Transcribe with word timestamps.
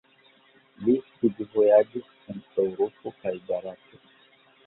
Li 0.85 0.95
studvojaĝis 1.09 2.09
en 2.33 2.41
Eŭropo 2.63 3.13
kaj 3.21 3.35
Barato. 3.51 4.01